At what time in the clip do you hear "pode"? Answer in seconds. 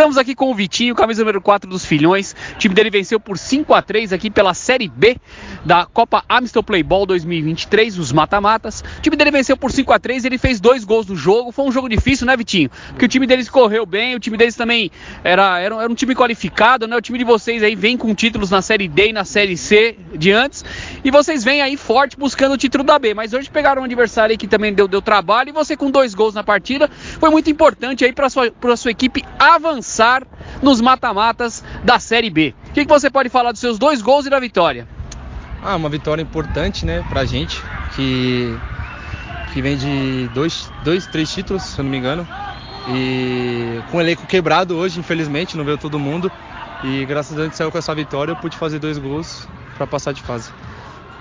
33.10-33.28